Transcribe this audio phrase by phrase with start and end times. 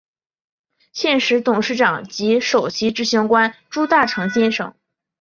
[0.93, 4.73] 现时董事长及首席执行官朱大成先生。